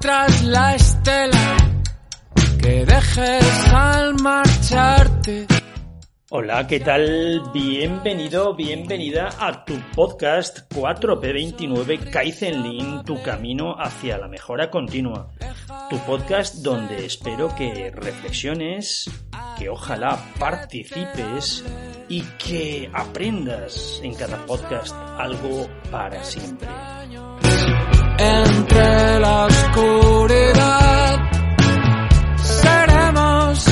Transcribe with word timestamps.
Tras 0.00 0.44
la 0.44 0.76
estela 0.76 1.56
que 2.62 2.86
dejes 2.86 3.68
al 3.70 4.14
marcharte. 4.14 5.46
Hola, 6.30 6.66
¿qué 6.66 6.80
tal? 6.80 7.42
Bienvenido, 7.52 8.54
bienvenida 8.54 9.28
a 9.38 9.62
tu 9.66 9.74
podcast 9.94 10.72
4P29 10.72 12.10
Kaizen 12.10 12.62
Lean, 12.62 13.04
tu 13.04 13.22
camino 13.22 13.74
hacia 13.78 14.16
la 14.16 14.26
mejora 14.26 14.70
continua. 14.70 15.28
Tu 15.90 15.98
podcast 16.06 16.62
donde 16.62 17.04
espero 17.04 17.54
que 17.54 17.90
reflexiones, 17.90 19.10
que 19.58 19.68
ojalá 19.68 20.18
participes 20.38 21.62
y 22.08 22.22
que 22.38 22.90
aprendas 22.94 24.00
en 24.02 24.14
cada 24.14 24.46
podcast 24.46 24.96
algo 25.18 25.68
para 25.90 26.24
siempre. 26.24 26.68
Entre 28.22 29.18
la 29.18 29.46
oscuridad 29.46 31.30
seremos, 32.36 33.64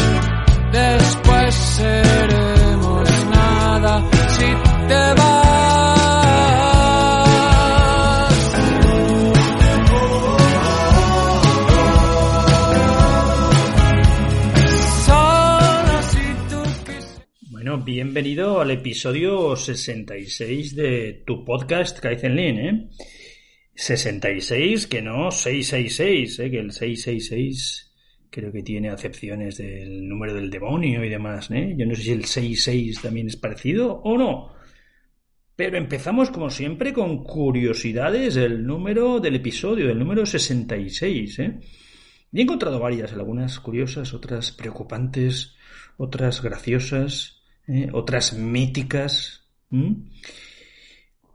después 0.72 1.54
seremos 1.54 3.26
nada 3.26 4.10
si 4.30 4.46
te 4.88 5.14
vas. 5.18 5.58
Solo 15.04 16.02
si 16.04 16.24
tú. 16.48 16.62
Bueno, 17.50 17.76
bienvenido 17.84 18.62
al 18.62 18.70
episodio 18.70 19.54
66 19.56 20.74
de 20.74 21.22
tu 21.26 21.44
podcast 21.44 21.98
Kaizen 22.00 22.34
Lean, 22.34 22.58
¿eh? 22.58 22.88
66, 23.78 24.88
que 24.88 25.00
no 25.00 25.30
666, 25.30 26.40
¿eh? 26.40 26.50
que 26.50 26.58
el 26.58 26.72
666 26.72 27.94
creo 28.28 28.50
que 28.50 28.64
tiene 28.64 28.90
acepciones 28.90 29.56
del 29.58 30.08
número 30.08 30.34
del 30.34 30.50
demonio 30.50 31.04
y 31.04 31.08
demás, 31.08 31.48
¿eh? 31.52 31.76
Yo 31.78 31.86
no 31.86 31.94
sé 31.94 32.02
si 32.02 32.10
el 32.10 32.24
66 32.24 33.00
también 33.00 33.28
es 33.28 33.36
parecido 33.36 34.00
o 34.02 34.18
no. 34.18 34.52
Pero 35.54 35.78
empezamos 35.78 36.30
como 36.30 36.50
siempre 36.50 36.92
con 36.92 37.22
curiosidades 37.22 38.34
del 38.34 38.66
número 38.66 39.20
del 39.20 39.36
episodio, 39.36 39.86
del 39.86 40.00
número 40.00 40.26
66, 40.26 41.38
¿eh? 41.38 41.60
Y 42.32 42.40
he 42.40 42.42
encontrado 42.42 42.80
varias, 42.80 43.12
algunas 43.12 43.60
curiosas, 43.60 44.12
otras 44.12 44.50
preocupantes, 44.50 45.54
otras 45.98 46.42
graciosas, 46.42 47.44
¿eh? 47.68 47.90
otras 47.92 48.32
míticas. 48.32 49.48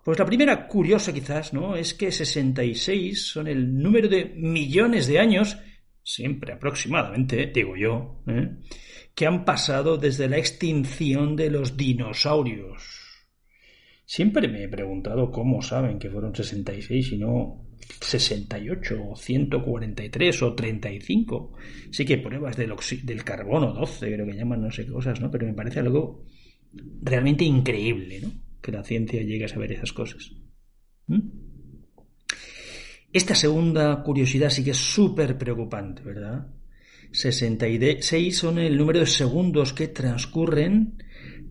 Pues 0.04 0.20
la 0.20 0.26
primera 0.26 0.68
curiosa 0.68 1.14
quizás, 1.14 1.54
¿no? 1.54 1.76
Es 1.76 1.94
que 1.94 2.12
66 2.12 3.26
son 3.26 3.48
el 3.48 3.74
número 3.78 4.10
de 4.10 4.34
millones 4.36 5.08
de 5.08 5.20
años, 5.20 5.58
siempre 6.04 6.52
aproximadamente, 6.54 7.52
digo 7.54 7.78
yo, 7.78 8.22
¿eh? 8.28 8.58
que 9.16 9.26
han 9.26 9.46
pasado 9.46 9.98
desde 9.98 10.28
la 10.28 10.38
extinción 10.38 11.38
de 11.38 11.50
los 11.50 11.78
dinosaurios. 11.78 12.84
Siempre 14.06 14.50
me 14.50 14.64
he 14.64 14.68
preguntado 14.68 15.32
cómo 15.32 15.62
saben 15.62 15.98
que 16.00 16.10
fueron 16.10 16.36
66 16.36 17.14
y 17.14 17.18
no 17.20 17.70
68 18.02 19.10
o 19.10 19.16
143 19.16 20.44
o 20.44 20.54
35. 20.54 21.54
Sí 21.92 22.06
que 22.06 22.18
pruebas 22.18 22.58
del, 22.58 22.74
del 23.04 23.24
carbono 23.24 23.72
12, 23.72 24.14
creo 24.14 24.26
que 24.26 24.36
llaman 24.36 24.64
no 24.64 24.72
sé 24.72 24.86
qué 24.86 24.92
cosas, 24.92 25.22
¿no? 25.22 25.32
Pero 25.32 25.46
me 25.46 25.54
parece 25.54 25.80
algo 25.80 26.26
realmente 27.02 27.46
increíble, 27.46 28.20
¿no? 28.20 28.43
Que 28.64 28.72
la 28.72 28.84
ciencia 28.84 29.22
llegue 29.22 29.46
a 29.46 29.50
saber 29.50 29.74
esas 29.74 29.94
cosas. 29.94 30.32
¿Mm? 31.06 31.20
Esta 33.12 33.36
segunda 33.36 34.02
curiosidad 34.02 34.50
sí 34.50 34.64
que 34.64 34.72
es 34.72 34.78
súper 34.78 35.38
preocupante, 35.38 36.02
¿verdad? 36.02 36.48
66 37.12 38.36
son 38.36 38.58
el 38.58 38.76
número 38.76 39.02
de 39.02 39.06
segundos 39.06 39.72
que 39.72 39.88
transcurren 39.90 40.98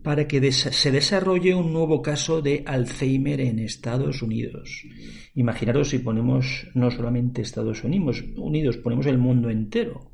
para 0.02 0.26
que 0.26 0.50
se 0.50 0.90
desarrolle 0.90 1.54
un 1.54 1.72
nuevo 1.72 2.02
caso 2.02 2.42
de 2.42 2.64
Alzheimer 2.66 3.40
en 3.40 3.60
Estados 3.60 4.22
Unidos. 4.22 4.84
Imaginaros 5.34 5.90
si 5.90 6.00
ponemos 6.00 6.66
no 6.74 6.90
solamente 6.90 7.42
Estados 7.42 7.84
Unidos, 7.84 8.24
Unidos 8.36 8.78
ponemos 8.78 9.06
el 9.06 9.18
mundo 9.18 9.48
entero, 9.48 10.10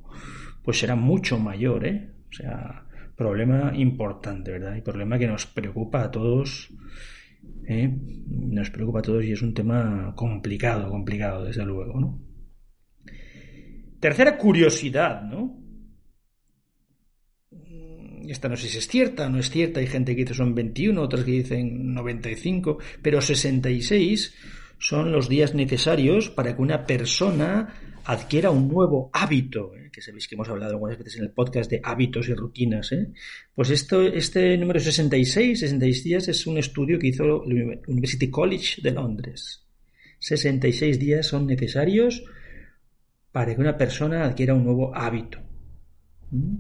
pues 0.63 0.79
será 0.79 0.95
mucho 0.95 1.39
mayor, 1.39 1.87
¿eh? 1.87 2.11
O 2.31 2.33
sea, 2.35 2.85
problema 3.19 3.73
importante, 3.75 4.53
¿verdad? 4.53 4.77
Y 4.77 4.81
problema 4.81 5.19
que 5.19 5.27
nos 5.27 5.45
preocupa 5.45 6.05
a 6.05 6.11
todos, 6.11 6.71
¿eh? 7.67 7.93
Nos 8.29 8.71
preocupa 8.71 9.01
a 9.01 9.03
todos 9.03 9.25
y 9.25 9.33
es 9.33 9.43
un 9.43 9.53
tema 9.53 10.15
complicado, 10.15 10.89
complicado, 10.89 11.45
desde 11.45 11.65
luego, 11.65 12.01
¿no? 12.01 12.23
Tercera 13.99 14.39
curiosidad, 14.39 15.23
¿no? 15.23 15.59
Esta 18.29 18.49
no 18.49 18.57
sé 18.57 18.69
si 18.69 18.79
es 18.79 18.87
cierta, 18.87 19.29
no 19.29 19.41
es 19.41 19.51
cierta. 19.51 19.81
Hay 19.81 19.89
gente 19.89 20.15
que 20.15 20.23
dice 20.23 20.35
son 20.35 20.55
21, 20.55 21.03
otras 21.03 21.25
que 21.25 21.33
dicen 21.33 21.93
95, 21.95 22.79
pero 23.03 23.21
66 23.21 24.33
son 24.79 25.11
los 25.11 25.29
días 25.29 25.55
necesarios 25.55 26.31
para 26.31 26.55
que 26.55 26.63
una 26.63 26.87
persona 26.87 27.75
adquiera 28.09 28.51
un 28.51 28.69
nuevo 28.69 29.11
hábito, 29.13 29.75
¿eh? 29.75 29.91
que 29.93 30.01
sabéis 30.01 30.27
que 30.27 30.35
hemos 30.35 30.49
hablado 30.49 30.73
algunas 30.73 30.97
veces 30.97 31.17
en 31.17 31.25
el 31.25 31.31
podcast 31.31 31.71
de 31.71 31.83
hábitos 31.85 32.27
y 32.31 32.35
rutinas. 32.35 32.91
¿eh? 32.93 33.13
Pues 33.55 33.69
esto, 33.69 34.01
este 34.03 34.57
número 34.57 34.81
66, 34.81 35.61
66 35.61 36.05
días, 36.05 36.29
es 36.29 36.47
un 36.47 36.57
estudio 36.57 36.99
que 36.99 37.09
hizo 37.09 37.45
el 37.45 37.83
University 37.87 38.31
College 38.31 38.81
de 38.81 38.93
Londres. 38.93 39.63
66 40.21 40.99
días 40.99 41.27
son 41.27 41.47
necesarios 41.47 42.25
para 43.31 43.55
que 43.55 43.61
una 43.61 43.77
persona 43.77 44.25
adquiera 44.25 44.55
un 44.55 44.65
nuevo 44.65 44.97
hábito. 44.97 45.41
¿Mm? 46.31 46.57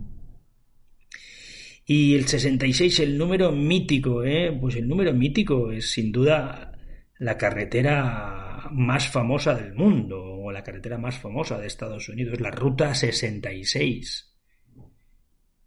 Y 1.86 2.14
el 2.14 2.26
66, 2.26 3.00
el 3.00 3.16
número 3.16 3.50
mítico, 3.52 4.22
¿eh? 4.22 4.54
Pues 4.60 4.76
el 4.76 4.86
número 4.86 5.14
mítico 5.14 5.72
es 5.72 5.90
sin 5.90 6.12
duda 6.12 6.78
la 7.16 7.38
carretera 7.38 8.68
más 8.70 9.08
famosa 9.08 9.54
del 9.54 9.74
mundo, 9.74 10.37
la 10.52 10.62
carretera 10.62 10.98
más 10.98 11.18
famosa 11.18 11.58
de 11.58 11.66
Estados 11.66 12.08
Unidos, 12.08 12.40
la 12.40 12.50
Ruta 12.50 12.94
66, 12.94 14.36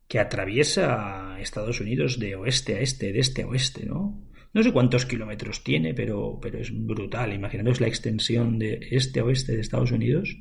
que 0.08 0.20
atraviesa 0.20 1.40
Estados 1.40 1.80
Unidos 1.80 2.20
de 2.20 2.36
oeste 2.36 2.76
a 2.76 2.80
este, 2.80 3.12
de 3.14 3.20
este 3.20 3.44
a 3.44 3.48
oeste, 3.48 3.86
¿no? 3.86 4.28
No 4.54 4.64
sé 4.64 4.74
cuántos 4.74 5.06
kilómetros 5.06 5.64
tiene, 5.64 5.94
pero, 5.94 6.38
pero 6.42 6.60
es 6.60 6.72
brutal. 6.74 7.34
Imaginaros 7.34 7.80
la 7.80 7.88
extensión 7.88 8.60
de 8.60 8.80
este 8.92 9.22
a 9.22 9.24
oeste 9.24 9.54
de 9.54 9.62
Estados 9.62 9.92
Unidos. 9.92 10.36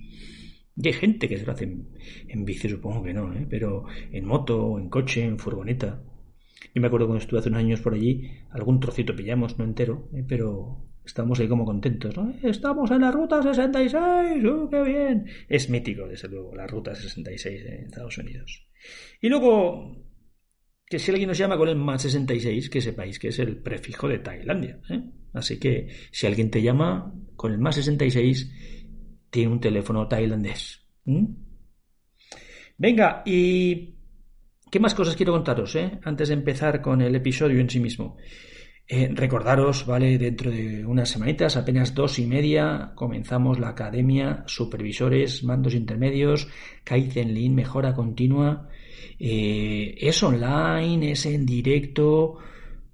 Y 0.77 0.89
hay 0.89 0.95
gente 0.95 1.29
que 1.29 1.39
se 1.39 1.47
lo 1.47 1.53
hace 1.53 1.65
en, 1.65 1.89
en 2.27 2.45
bici, 2.45 2.69
supongo 2.69 3.03
que 3.05 3.15
no, 3.15 3.33
¿eh? 3.33 3.47
pero 3.49 3.85
en 4.11 4.25
moto, 4.25 4.79
en 4.79 4.89
coche, 4.89 5.23
en 5.25 5.39
furgoneta. 5.39 6.03
Yo 6.75 6.81
me 6.81 6.87
acuerdo 6.89 7.07
cuando 7.07 7.23
estuve 7.23 7.41
hace 7.41 7.49
unos 7.49 7.61
años 7.61 7.81
por 7.81 7.95
allí, 7.95 8.31
algún 8.51 8.81
trocito 8.81 9.15
pillamos, 9.15 9.59
no 9.59 9.65
entero, 9.65 10.09
¿eh? 10.15 10.25
pero 10.27 10.90
estábamos 11.05 11.41
ahí 11.41 11.49
como 11.49 11.65
contentos, 11.65 12.17
¿no? 12.17 12.33
Estamos 12.43 12.91
en 12.91 13.01
la 13.01 13.11
ruta 13.11 13.43
66, 13.43 14.45
¡uh, 14.45 14.69
qué 14.71 14.83
bien! 14.83 15.27
Es 15.49 15.69
mítico, 15.71 16.07
desde 16.07 16.29
luego, 16.29 16.55
la 16.55 16.67
ruta 16.67 16.95
66 16.95 17.65
en 17.65 17.85
Estados 17.87 18.19
Unidos. 18.19 18.67
Y 19.21 19.29
luego, 19.29 19.97
que 20.87 20.99
si 20.99 21.11
alguien 21.11 21.29
nos 21.29 21.39
llama 21.39 21.57
con 21.57 21.69
el 21.69 21.77
más 21.77 22.03
66, 22.03 22.71
que 22.71 22.81
sepáis 22.81 23.19
que 23.19 23.29
es 23.29 23.39
el 23.39 23.59
prefijo 23.63 24.09
de 24.09 24.19
Tailandia. 24.19 24.81
¿eh? 24.91 25.03
Así 25.33 25.59
que 25.59 25.89
si 26.11 26.27
alguien 26.27 26.51
te 26.51 26.63
llama 26.63 27.15
con 27.37 27.53
el 27.53 27.59
más 27.59 27.77
66, 27.77 28.51
tiene 29.31 29.53
un 29.53 29.61
teléfono 29.61 30.09
tailandés. 30.09 30.85
Venga, 32.77 33.23
y 33.25 33.95
¿qué 34.71 34.81
más 34.81 34.95
cosas 34.95 35.17
quiero 35.17 35.33
contaros 35.33 35.75
eh? 35.77 36.01
antes 36.03 36.29
de 36.29 36.35
empezar 36.35 36.81
con 36.81 37.01
el 37.01 37.15
episodio 37.15 37.61
en 37.61 37.71
sí 37.71 37.81
mismo? 37.81 38.17
Eh, 38.93 39.09
recordaros, 39.15 39.87
¿vale? 39.87 40.19
Dentro 40.19 40.51
de 40.51 40.85
unas 40.85 41.09
semanitas, 41.11 41.57
apenas 41.57 41.95
dos 41.95 42.19
y 42.19 42.27
media, 42.27 42.91
comenzamos 42.97 43.61
la 43.61 43.69
academia, 43.69 44.43
supervisores, 44.47 45.45
mandos 45.45 45.75
intermedios, 45.75 46.49
Kaizen 46.83 47.33
Lean, 47.33 47.55
mejora 47.55 47.95
continua. 47.95 48.69
Eh, 49.17 49.95
es 49.97 50.21
online, 50.25 51.13
es 51.13 51.25
en 51.27 51.47
directo. 51.47 52.39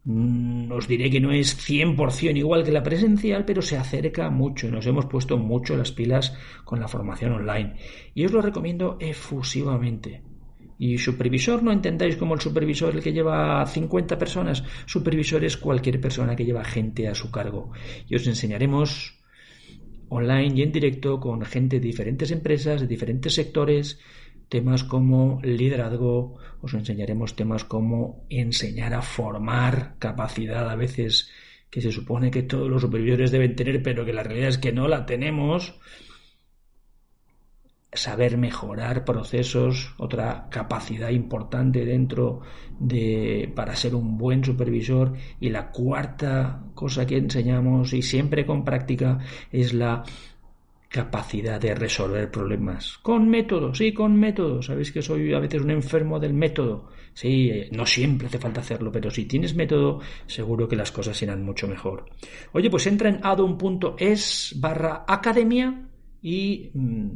Mm, 0.04 0.70
Os 0.70 0.87
diré 0.87 1.08
que 1.08 1.20
no 1.20 1.32
es 1.32 1.56
100% 1.56 2.37
igual 2.37 2.62
que 2.62 2.72
la 2.72 2.82
presencial, 2.82 3.46
pero 3.46 3.62
se 3.62 3.78
acerca 3.78 4.28
mucho. 4.28 4.70
Nos 4.70 4.87
hemos 4.87 5.06
puesto 5.06 5.38
mucho 5.38 5.78
las 5.78 5.93
pilas 5.93 6.37
con 6.64 6.78
la 6.78 6.88
formación 6.88 7.32
online. 7.32 7.76
Y 8.14 8.26
os 8.26 8.32
lo 8.32 8.43
recomiendo 8.43 8.98
efusivamente. 9.00 10.35
Y 10.78 10.99
supervisor 10.99 11.62
no 11.62 11.73
entendáis 11.73 12.17
como 12.17 12.34
el 12.34 12.40
supervisor 12.40 12.94
el 12.94 13.02
que 13.02 13.12
lleva 13.12 13.64
50 13.64 14.19
personas. 14.19 14.62
Supervisor 14.84 15.44
es 15.44 15.56
cualquier 15.56 16.00
persona 16.00 16.37
que 16.37 16.44
lleva 16.44 16.64
gente 16.64 17.08
a 17.08 17.14
su 17.14 17.31
cargo. 17.31 17.73
Y 18.08 18.14
os 18.14 18.26
enseñaremos 18.26 19.17
online 20.08 20.55
y 20.55 20.62
en 20.62 20.73
directo 20.73 21.19
con 21.19 21.43
gente 21.43 21.81
de 21.81 21.87
diferentes 21.87 22.31
empresas, 22.31 22.81
de 22.81 22.87
diferentes 22.87 23.34
sectores, 23.34 23.99
temas 24.49 24.84
como 24.84 25.40
liderazgo, 25.43 26.38
os 26.61 26.75
enseñaremos 26.75 27.34
temas 27.34 27.64
como 27.64 28.25
enseñar 28.29 28.94
a 28.94 29.02
formar 29.02 29.96
capacidad 29.99 30.70
a 30.70 30.76
veces 30.76 31.31
que 31.70 31.81
se 31.81 31.90
supone 31.90 32.31
que 32.31 32.43
todos 32.43 32.70
los 32.70 32.82
supervisores 32.82 33.32
deben 33.32 33.56
tener, 33.56 33.82
pero 33.82 34.05
que 34.05 34.12
la 34.12 34.22
realidad 34.22 34.50
es 34.50 34.58
que 34.58 34.72
no 34.72 34.88
la 34.88 35.05
tenemos. 35.05 35.79
Saber 37.96 38.37
mejorar 38.37 39.04
procesos, 39.04 39.94
otra 39.98 40.48
capacidad 40.50 41.10
importante 41.10 41.84
dentro 41.84 42.40
de 42.78 43.50
para 43.54 43.75
ser 43.75 43.94
un 43.94 44.16
buen 44.16 44.44
supervisor. 44.44 45.14
Y 45.40 45.50
la 45.50 45.70
cuarta 45.70 46.62
cosa 46.75 47.06
que 47.06 47.16
enseñamos, 47.16 47.93
y 47.93 48.02
siempre 48.02 48.46
con 48.46 48.64
práctica, 48.64 49.19
es 49.50 49.72
la 49.75 50.04
capacidad 50.88 51.60
de 51.60 51.75
resolver 51.75 52.31
problemas. 52.31 52.98
Con 52.98 53.28
método, 53.28 53.75
sí, 53.75 53.93
con 53.93 54.16
método. 54.16 54.62
Sabéis 54.62 54.93
que 54.93 55.02
soy 55.02 55.34
a 55.34 55.40
veces 55.40 55.62
un 55.62 55.70
enfermo 55.70 56.19
del 56.19 56.32
método. 56.32 56.88
Sí, 57.12 57.50
eh, 57.50 57.69
no 57.72 57.84
siempre 57.87 58.28
hace 58.28 58.38
falta 58.38 58.60
hacerlo, 58.60 58.93
pero 58.93 59.10
si 59.10 59.25
tienes 59.26 59.54
método, 59.54 60.00
seguro 60.26 60.69
que 60.69 60.76
las 60.76 60.93
cosas 60.93 61.20
irán 61.22 61.44
mucho 61.44 61.66
mejor. 61.66 62.06
Oye, 62.52 62.70
pues 62.70 62.87
entra 62.87 63.08
en 63.08 63.20
adon.es 63.22 64.54
barra 64.56 65.04
academia 65.06 65.87
y 66.22 66.70
mm, 66.72 67.08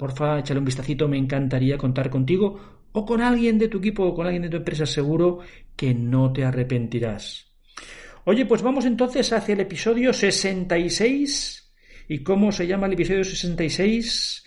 porfa, 0.00 0.38
échale 0.38 0.58
un 0.58 0.64
vistacito, 0.64 1.06
me 1.06 1.18
encantaría 1.18 1.78
contar 1.78 2.08
contigo 2.08 2.58
o 2.92 3.04
con 3.04 3.20
alguien 3.20 3.58
de 3.58 3.68
tu 3.68 3.78
equipo 3.78 4.04
o 4.04 4.14
con 4.14 4.26
alguien 4.26 4.42
de 4.42 4.48
tu 4.48 4.56
empresa, 4.56 4.86
seguro 4.86 5.40
que 5.76 5.94
no 5.94 6.32
te 6.32 6.44
arrepentirás. 6.44 7.46
Oye, 8.24 8.46
pues 8.46 8.62
vamos 8.62 8.86
entonces 8.86 9.32
hacia 9.32 9.52
el 9.52 9.60
episodio 9.60 10.12
66 10.12 11.60
¿Y 12.10 12.24
cómo 12.24 12.50
se 12.50 12.66
llama 12.66 12.88
el 12.88 12.94
episodio 12.94 13.22
66? 13.22 14.44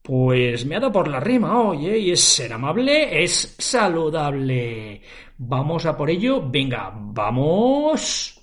Pues 0.00 0.64
me 0.64 0.76
ha 0.76 0.80
dado 0.80 0.92
por 0.92 1.08
la 1.08 1.20
rima, 1.20 1.60
oye, 1.60 1.98
y 1.98 2.10
es 2.10 2.20
ser 2.20 2.54
amable, 2.54 3.22
es 3.22 3.54
saludable. 3.58 5.02
Vamos 5.36 5.84
a 5.84 5.94
por 5.94 6.08
ello, 6.08 6.48
venga, 6.50 6.90
vamos. 6.94 8.41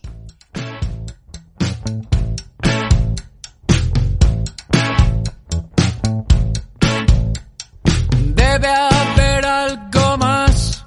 Debe 8.59 8.73
haber 8.73 9.45
algo 9.45 10.17
más 10.17 10.85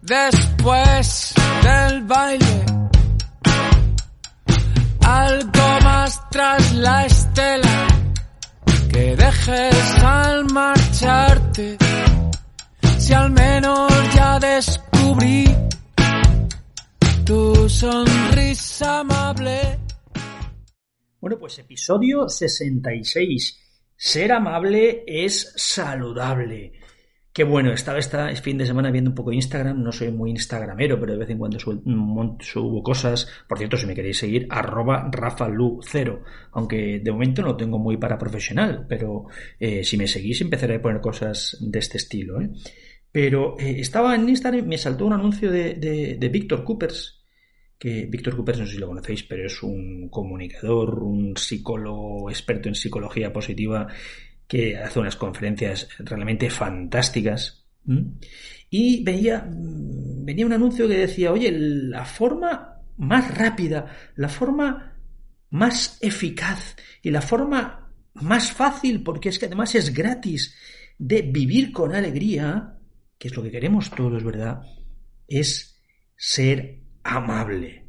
después 0.00 1.34
del 1.62 2.02
baile. 2.04 2.64
Algo 5.04 5.80
más 5.84 6.30
tras 6.30 6.72
la 6.76 7.04
estela 7.04 7.88
que 8.90 9.16
dejes 9.16 10.02
al 10.02 10.46
marcharte. 10.46 11.76
Si 12.96 13.12
al 13.12 13.32
menos 13.32 13.92
ya 14.14 14.38
descubrí 14.38 15.44
tu 17.26 17.68
sonrisa 17.68 19.00
amable. 19.00 19.78
Bueno, 21.20 21.38
pues 21.38 21.58
episodio 21.58 22.30
66. 22.30 23.58
Ser 23.94 24.32
amable 24.32 25.04
es 25.06 25.52
saludable. 25.56 26.77
Qué 27.38 27.44
bueno, 27.44 27.72
estaba 27.72 28.00
esta 28.00 28.34
fin 28.34 28.58
de 28.58 28.66
semana 28.66 28.90
viendo 28.90 29.10
un 29.10 29.14
poco 29.14 29.32
Instagram, 29.32 29.80
no 29.80 29.92
soy 29.92 30.10
muy 30.10 30.30
instagramero, 30.30 30.98
pero 30.98 31.12
de 31.12 31.18
vez 31.20 31.30
en 31.30 31.38
cuando 31.38 31.60
subo, 31.60 32.36
subo 32.40 32.82
cosas. 32.82 33.28
Por 33.48 33.58
cierto, 33.58 33.76
si 33.76 33.86
me 33.86 33.94
queréis 33.94 34.18
seguir, 34.18 34.48
arroba 34.50 35.08
rafalu0, 35.08 36.20
aunque 36.50 36.98
de 36.98 37.12
momento 37.12 37.42
no 37.42 37.56
tengo 37.56 37.78
muy 37.78 37.96
para 37.96 38.18
profesional, 38.18 38.86
pero 38.88 39.26
eh, 39.60 39.84
si 39.84 39.96
me 39.96 40.08
seguís 40.08 40.40
empezaré 40.40 40.74
a 40.74 40.82
poner 40.82 41.00
cosas 41.00 41.56
de 41.60 41.78
este 41.78 41.98
estilo. 41.98 42.40
¿eh? 42.40 42.50
Pero 43.12 43.56
eh, 43.56 43.76
estaba 43.78 44.16
en 44.16 44.28
Instagram 44.28 44.64
y 44.64 44.68
me 44.70 44.76
saltó 44.76 45.06
un 45.06 45.12
anuncio 45.12 45.52
de, 45.52 45.74
de, 45.74 46.16
de 46.18 46.28
Víctor 46.30 46.64
Coopers, 46.64 47.24
que 47.78 48.06
Víctor 48.06 48.34
Coopers 48.34 48.58
no 48.58 48.66
sé 48.66 48.72
si 48.72 48.78
lo 48.78 48.88
conocéis, 48.88 49.22
pero 49.22 49.46
es 49.46 49.62
un 49.62 50.08
comunicador, 50.08 51.04
un 51.04 51.36
psicólogo 51.36 52.30
experto 52.30 52.68
en 52.68 52.74
psicología 52.74 53.32
positiva 53.32 53.86
que 54.48 54.78
hace 54.78 54.98
unas 54.98 55.16
conferencias 55.16 55.88
realmente 55.98 56.50
fantásticas. 56.50 57.66
Y 58.70 59.04
veía, 59.04 59.46
venía 59.48 60.46
un 60.46 60.52
anuncio 60.52 60.88
que 60.88 60.96
decía, 60.96 61.32
oye, 61.32 61.52
la 61.52 62.04
forma 62.04 62.82
más 62.96 63.36
rápida, 63.36 63.86
la 64.16 64.28
forma 64.28 64.96
más 65.50 65.98
eficaz 66.00 66.76
y 67.02 67.10
la 67.10 67.22
forma 67.22 67.92
más 68.14 68.50
fácil, 68.50 69.02
porque 69.02 69.28
es 69.28 69.38
que 69.38 69.46
además 69.46 69.74
es 69.74 69.94
gratis, 69.94 70.54
de 70.98 71.22
vivir 71.22 71.70
con 71.70 71.94
alegría, 71.94 72.76
que 73.18 73.28
es 73.28 73.36
lo 73.36 73.42
que 73.42 73.50
queremos 73.50 73.90
todos, 73.90 74.24
¿verdad? 74.24 74.62
Es 75.26 75.80
ser 76.16 76.80
amable. 77.04 77.87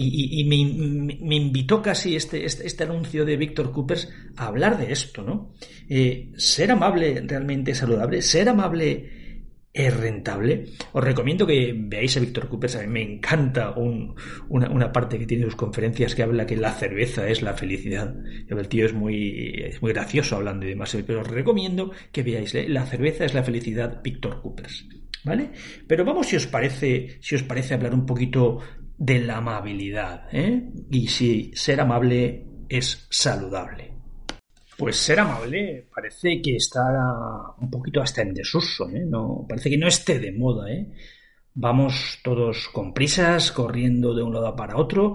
Y, 0.00 0.44
me, 0.44 1.36
invitó 1.36 1.82
casi 1.82 2.14
este, 2.14 2.44
este, 2.44 2.66
este 2.66 2.84
anuncio 2.84 3.24
de 3.24 3.36
Víctor 3.36 3.72
Coopers 3.72 4.08
a 4.36 4.46
hablar 4.46 4.78
de 4.78 4.92
esto, 4.92 5.22
¿no? 5.22 5.54
Eh, 5.88 6.30
ser 6.36 6.70
amable 6.70 7.20
realmente 7.26 7.72
es 7.72 7.78
saludable, 7.78 8.22
ser 8.22 8.48
amable 8.48 9.18
es 9.72 9.96
rentable. 9.96 10.66
Os 10.92 11.04
recomiendo 11.04 11.46
que 11.46 11.74
veáis 11.76 12.16
a 12.16 12.20
Víctor 12.20 12.48
Coopers, 12.48 12.76
a 12.76 12.80
mí 12.82 12.88
me 12.88 13.02
encanta 13.02 13.70
un, 13.70 14.14
una, 14.48 14.70
una, 14.70 14.92
parte 14.92 15.18
que 15.18 15.26
tiene 15.26 15.44
sus 15.44 15.56
conferencias 15.56 16.14
que 16.14 16.22
habla 16.22 16.46
que 16.46 16.56
la 16.56 16.72
cerveza 16.72 17.28
es 17.28 17.42
la 17.42 17.54
felicidad. 17.54 18.14
El 18.48 18.68
tío 18.68 18.86
es 18.86 18.92
muy, 18.92 19.54
es 19.64 19.80
muy 19.82 19.92
gracioso 19.92 20.36
hablando 20.36 20.66
y 20.66 20.70
demás, 20.70 20.96
pero 21.06 21.20
os 21.20 21.28
recomiendo 21.28 21.92
que 22.12 22.22
veáis 22.22 22.54
¿eh? 22.54 22.68
La 22.68 22.86
cerveza 22.86 23.24
es 23.24 23.34
la 23.34 23.44
felicidad, 23.44 24.00
Víctor 24.02 24.42
Coopers. 24.42 24.86
¿Vale? 25.24 25.50
Pero 25.86 26.04
vamos 26.04 26.28
si 26.28 26.36
os 26.36 26.46
parece, 26.46 27.18
si 27.20 27.34
os 27.34 27.42
parece 27.42 27.74
hablar 27.74 27.92
un 27.92 28.06
poquito 28.06 28.60
de 28.98 29.20
la 29.20 29.36
amabilidad, 29.36 30.28
¿eh? 30.32 30.70
Y 30.90 31.06
si 31.06 31.52
ser 31.54 31.80
amable 31.80 32.44
es 32.68 33.06
saludable. 33.10 33.94
Pues 34.76 34.96
ser 34.96 35.20
amable 35.20 35.88
parece 35.94 36.40
que 36.42 36.56
está 36.56 36.84
un 37.58 37.70
poquito 37.70 38.00
hasta 38.00 38.22
en 38.22 38.34
desuso, 38.34 38.88
¿eh? 38.90 39.04
No, 39.06 39.46
parece 39.48 39.70
que 39.70 39.78
no 39.78 39.88
esté 39.88 40.18
de 40.18 40.32
moda, 40.32 40.70
¿eh? 40.70 40.88
Vamos 41.54 42.20
todos 42.22 42.68
con 42.68 42.94
prisas, 42.94 43.50
corriendo 43.50 44.14
de 44.14 44.22
un 44.22 44.32
lado 44.32 44.54
para 44.54 44.76
otro, 44.76 45.14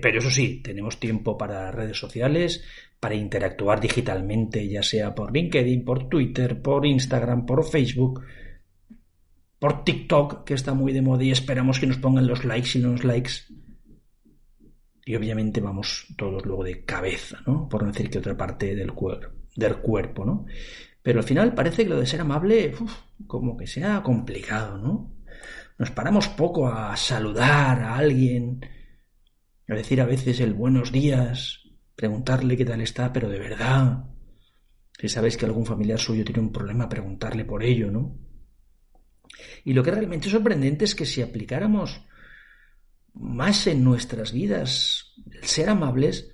pero 0.00 0.18
eso 0.20 0.30
sí, 0.30 0.62
tenemos 0.62 1.00
tiempo 1.00 1.36
para 1.36 1.72
redes 1.72 1.98
sociales, 1.98 2.62
para 3.00 3.16
interactuar 3.16 3.80
digitalmente, 3.80 4.68
ya 4.68 4.84
sea 4.84 5.14
por 5.14 5.34
LinkedIn, 5.34 5.84
por 5.84 6.08
Twitter, 6.08 6.62
por 6.62 6.86
Instagram, 6.86 7.44
por 7.44 7.68
Facebook, 7.68 8.22
por 9.60 9.84
TikTok, 9.84 10.44
que 10.44 10.54
está 10.54 10.72
muy 10.72 10.92
de 10.92 11.02
moda 11.02 11.22
y 11.22 11.30
esperamos 11.30 11.78
que 11.78 11.86
nos 11.86 11.98
pongan 11.98 12.26
los 12.26 12.44
likes 12.44 12.78
y 12.78 12.82
no 12.82 12.92
los 12.92 13.04
likes. 13.04 13.32
Y 15.04 15.14
obviamente 15.14 15.60
vamos 15.60 16.06
todos 16.16 16.44
luego 16.46 16.64
de 16.64 16.84
cabeza, 16.84 17.40
¿no? 17.46 17.68
Por 17.68 17.82
no 17.82 17.92
decir 17.92 18.08
que 18.10 18.18
otra 18.18 18.36
parte 18.36 18.74
del, 18.74 18.92
del 19.54 19.76
cuerpo, 19.76 20.24
¿no? 20.24 20.46
Pero 21.02 21.20
al 21.20 21.26
final 21.26 21.54
parece 21.54 21.84
que 21.84 21.90
lo 21.90 22.00
de 22.00 22.06
ser 22.06 22.22
amable, 22.22 22.74
uf, 22.80 22.92
como 23.26 23.56
que 23.56 23.66
sea 23.66 24.02
complicado, 24.02 24.78
¿no? 24.78 25.14
Nos 25.78 25.90
paramos 25.90 26.28
poco 26.28 26.66
a 26.66 26.96
saludar 26.96 27.82
a 27.82 27.96
alguien, 27.96 28.60
a 29.68 29.74
decir 29.74 30.00
a 30.00 30.06
veces 30.06 30.40
el 30.40 30.54
buenos 30.54 30.90
días, 30.90 31.68
preguntarle 31.94 32.56
qué 32.56 32.64
tal 32.64 32.80
está, 32.80 33.12
pero 33.12 33.28
de 33.28 33.38
verdad. 33.38 34.04
Si 34.98 35.08
sabéis 35.08 35.36
que 35.36 35.44
algún 35.44 35.66
familiar 35.66 35.98
suyo 35.98 36.24
tiene 36.24 36.40
un 36.40 36.52
problema, 36.52 36.88
preguntarle 36.88 37.44
por 37.44 37.62
ello, 37.62 37.90
¿no? 37.90 38.29
Y 39.64 39.72
lo 39.72 39.82
que 39.82 39.90
realmente 39.90 40.26
es 40.26 40.32
sorprendente 40.32 40.84
es 40.84 40.94
que 40.94 41.06
si 41.06 41.22
aplicáramos 41.22 42.00
más 43.14 43.66
en 43.66 43.84
nuestras 43.84 44.32
vidas 44.32 45.14
el 45.32 45.44
ser 45.44 45.68
amables, 45.68 46.30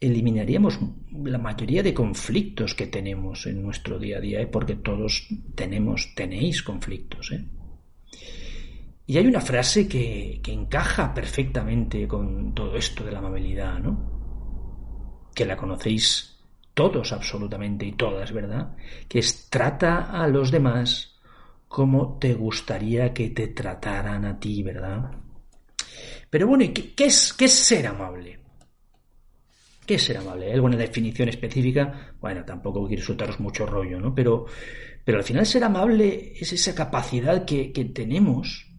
eliminaríamos 0.00 0.78
la 1.24 1.38
mayoría 1.38 1.82
de 1.82 1.94
conflictos 1.94 2.74
que 2.74 2.86
tenemos 2.86 3.46
en 3.46 3.62
nuestro 3.62 3.98
día 3.98 4.18
a 4.18 4.20
día, 4.20 4.40
¿eh? 4.40 4.46
porque 4.46 4.76
todos 4.76 5.28
tenemos, 5.54 6.14
tenéis 6.14 6.62
conflictos. 6.62 7.32
¿eh? 7.32 7.44
Y 9.06 9.16
hay 9.16 9.26
una 9.26 9.40
frase 9.40 9.88
que, 9.88 10.40
que, 10.42 10.52
encaja 10.52 11.12
perfectamente 11.14 12.06
con 12.06 12.54
todo 12.54 12.76
esto 12.76 13.04
de 13.04 13.12
la 13.12 13.18
amabilidad, 13.18 13.78
¿no? 13.78 15.30
Que 15.34 15.44
la 15.44 15.56
conocéis 15.56 16.38
todos 16.74 17.12
absolutamente 17.12 17.86
y 17.86 17.92
todas, 17.92 18.32
¿verdad? 18.32 18.76
Que 19.08 19.20
es 19.20 19.48
trata 19.48 20.10
a 20.10 20.26
los 20.28 20.50
demás 20.50 21.13
como 21.74 22.18
te 22.20 22.34
gustaría 22.34 23.12
que 23.12 23.30
te 23.30 23.48
trataran 23.48 24.24
a 24.26 24.38
ti, 24.38 24.62
¿verdad? 24.62 25.10
Pero 26.30 26.46
bueno, 26.46 26.64
¿qué, 26.72 27.04
es, 27.04 27.32
¿qué 27.32 27.46
es 27.46 27.52
ser 27.52 27.88
amable? 27.88 28.38
¿Qué 29.84 29.96
es 29.96 30.04
ser 30.04 30.18
amable? 30.18 30.46
¿Hay 30.46 30.52
alguna 30.52 30.76
definición 30.76 31.30
específica? 31.30 32.14
Bueno, 32.20 32.44
tampoco 32.44 32.86
quiero 32.86 33.02
soltaros 33.02 33.40
mucho 33.40 33.66
rollo, 33.66 33.98
¿no? 33.98 34.14
Pero, 34.14 34.46
pero 35.04 35.18
al 35.18 35.24
final 35.24 35.44
ser 35.46 35.64
amable 35.64 36.34
es 36.38 36.52
esa 36.52 36.76
capacidad 36.76 37.44
que, 37.44 37.72
que 37.72 37.86
tenemos 37.86 38.70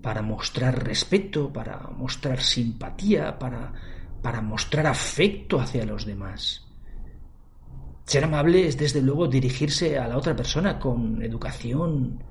para 0.00 0.22
mostrar 0.22 0.82
respeto, 0.82 1.52
para 1.52 1.78
mostrar 1.90 2.40
simpatía, 2.40 3.38
para, 3.38 3.70
para 4.22 4.40
mostrar 4.40 4.86
afecto 4.86 5.60
hacia 5.60 5.84
los 5.84 6.06
demás. 6.06 6.73
Ser 8.04 8.24
amable 8.24 8.66
es 8.66 8.76
desde 8.76 9.00
luego 9.00 9.26
dirigirse 9.26 9.98
a 9.98 10.06
la 10.08 10.18
otra 10.18 10.36
persona 10.36 10.78
con 10.78 11.22
educación, 11.22 12.22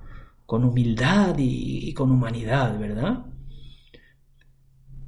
con 0.45 0.63
humildad 0.63 1.35
y, 1.37 1.93
con 1.93 2.11
humanidad, 2.11 2.77
¿verdad? 2.77 3.25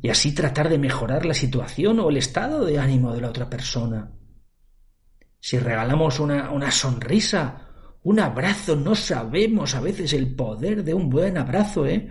y 0.01 0.09
así 0.09 0.35
tratar 0.35 0.69
de 0.69 0.77
mejorar 0.77 1.25
la 1.25 1.33
situación 1.33 1.99
o 1.99 2.11
el 2.11 2.17
estado 2.17 2.63
de 2.63 2.77
ánimo 2.77 3.11
de 3.11 3.21
la 3.21 3.29
otra 3.29 3.49
persona. 3.49 4.11
Si 5.39 5.57
regalamos 5.57 6.19
una, 6.19 6.51
una, 6.51 6.69
sonrisa, 6.69 7.69
un 8.03 8.19
abrazo, 8.19 8.75
no 8.75 8.93
sabemos 8.93 9.73
a 9.73 9.81
veces 9.81 10.13
el 10.13 10.35
poder 10.35 10.83
de 10.83 10.93
un 10.93 11.09
buen 11.09 11.39
abrazo, 11.39 11.87
¿eh? 11.87 12.07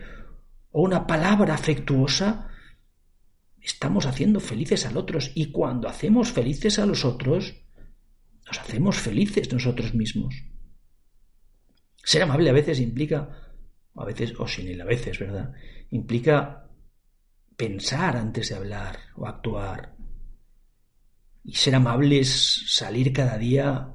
O 0.73 0.83
una 0.83 1.07
palabra 1.07 1.55
afectuosa, 1.55 2.49
estamos 3.61 4.07
haciendo 4.07 4.41
felices 4.41 4.87
al 4.87 4.97
otro. 4.97 5.21
Y 5.37 5.53
cuando 5.53 5.89
hacemos 5.89 6.33
felices 6.33 6.81
a 6.81 6.87
los 6.87 7.05
otros, 7.05 7.64
nos 8.47 8.59
hacemos 8.59 8.99
felices 8.99 9.53
nosotros 9.53 9.95
mismos. 9.95 10.35
Ser 12.03 12.23
amable 12.23 12.51
a 12.51 12.53
veces 12.53 12.81
implica, 12.81 13.31
a 13.95 14.05
veces, 14.05 14.35
o 14.39 14.47
sin 14.47 14.69
él 14.69 14.81
a 14.81 14.85
veces, 14.85 15.19
¿verdad? 15.19 15.53
Implica 15.91 16.69
pensar 17.57 18.17
antes 18.17 18.49
de 18.49 18.57
hablar 18.57 18.99
o 19.17 19.27
actuar. 19.27 19.95
Y 21.45 21.55
ser 21.55 21.75
amable 21.75 22.21
es 22.21 22.65
salir 22.67 23.13
cada 23.13 23.39
día 23.39 23.95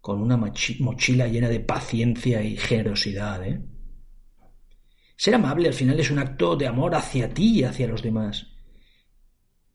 con 0.00 0.22
una 0.22 0.36
mochila 0.36 1.26
llena 1.26 1.48
de 1.48 1.60
paciencia 1.60 2.42
y 2.42 2.56
generosidad. 2.56 3.46
¿eh? 3.46 3.60
Ser 5.16 5.34
amable 5.34 5.68
al 5.68 5.74
final 5.74 5.98
es 6.00 6.10
un 6.10 6.18
acto 6.18 6.56
de 6.56 6.66
amor 6.66 6.94
hacia 6.94 7.32
ti 7.32 7.60
y 7.60 7.64
hacia 7.64 7.88
los 7.88 8.02
demás. 8.02 8.46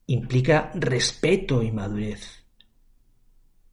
Implica 0.06 0.72
respeto 0.74 1.62
y 1.62 1.70
madurez, 1.70 2.43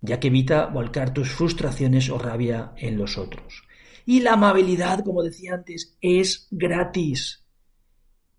ya 0.02 0.20
que 0.20 0.28
evita 0.28 0.66
volcar 0.66 1.14
tus 1.14 1.30
frustraciones 1.30 2.10
o 2.10 2.18
rabia 2.18 2.74
en 2.76 2.98
los 2.98 3.18
otros. 3.18 3.64
Y 4.06 4.22
la 4.22 4.34
amabilidad, 4.34 5.04
como 5.04 5.24
decía 5.24 5.54
antes, 5.54 5.96
es 6.02 6.48
gratis. 6.50 7.46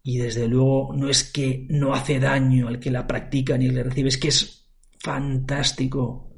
Y 0.03 0.19
desde 0.19 0.49
luego 0.49 0.93
no 0.95 1.09
es 1.09 1.23
que 1.23 1.67
no 1.71 1.95
hace 1.95 2.19
daño 2.19 2.67
al 2.67 2.81
que 2.81 2.91
la 2.91 3.07
practica 3.07 3.57
ni 3.57 3.73
que 3.73 3.85
recibe, 3.85 4.09
es 4.09 4.19
que 4.19 4.29
es 4.29 4.69
fantástico. 4.99 6.31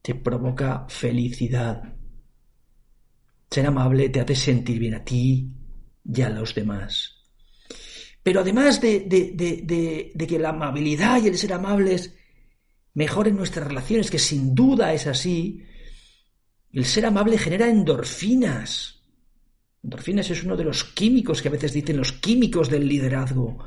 Te 0.00 0.14
provoca 0.14 0.86
felicidad. 0.88 1.94
Ser 3.50 3.66
amable 3.66 4.08
te 4.08 4.20
hace 4.20 4.34
sentir 4.34 4.78
bien 4.78 4.94
a 4.94 5.04
ti 5.04 5.52
y 6.02 6.22
a 6.22 6.30
los 6.30 6.54
demás. 6.54 7.18
Pero 8.22 8.40
además 8.40 8.80
de, 8.80 9.00
de, 9.00 9.32
de, 9.34 10.12
de 10.14 10.26
que 10.26 10.38
la 10.38 10.50
amabilidad 10.50 11.22
y 11.22 11.28
el 11.28 11.36
ser 11.36 11.52
amables 11.52 12.14
mejoren 12.94 13.36
nuestras 13.36 13.66
relaciones, 13.66 14.10
que 14.10 14.18
sin 14.18 14.54
duda 14.54 14.92
es 14.92 15.06
así, 15.06 15.62
el 16.72 16.84
ser 16.84 17.06
amable 17.06 17.38
genera 17.38 17.68
endorfinas 17.68 19.02
Endorfinas 19.82 20.30
es 20.30 20.44
uno 20.44 20.56
de 20.56 20.64
los 20.64 20.84
químicos 20.84 21.42
que 21.42 21.48
a 21.48 21.52
veces 21.52 21.72
dicen 21.72 21.96
los 21.96 22.12
químicos 22.12 22.70
del 22.70 22.86
liderazgo. 22.86 23.58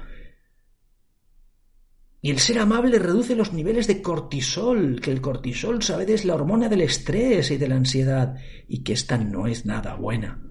Y 2.21 2.31
el 2.31 2.39
ser 2.39 2.59
amable 2.59 2.97
reduce 2.97 3.35
los 3.35 3.53
niveles 3.53 3.85
de 3.85 4.01
cortisol, 4.01 4.99
que 5.01 5.11
el 5.11 5.21
cortisol, 5.21 5.83
sabes, 5.83 6.09
es 6.09 6.25
la 6.25 6.35
hormona 6.35 6.69
del 6.69 6.81
estrés 6.81 7.51
y 7.51 7.57
de 7.57 7.67
la 7.67 7.75
ansiedad, 7.75 8.35
y 8.67 8.81
que 8.81 8.93
esta 8.93 9.17
no 9.17 9.45
es 9.45 9.65
nada 9.65 9.95
buena. 9.95 10.41